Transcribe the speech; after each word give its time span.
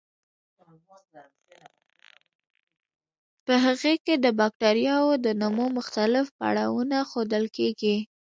په 3.45 3.53
هغې 3.65 3.95
کې 4.05 4.15
د 4.25 4.27
بکټریاوو 4.39 5.13
د 5.25 5.27
نمو 5.41 5.65
مختلف 5.77 6.25
پړاوونه 6.39 6.97
ښودل 7.09 7.45
کیږي. 7.57 7.95